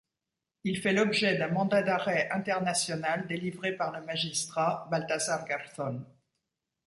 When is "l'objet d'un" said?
0.93-1.49